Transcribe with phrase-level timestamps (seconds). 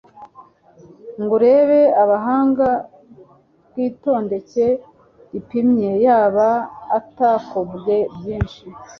[1.21, 2.69] ngo arebe ubuhanga
[3.69, 4.67] bw'itondeke
[5.31, 6.49] ripimye, yaba
[6.99, 8.63] atakobwe byinshi.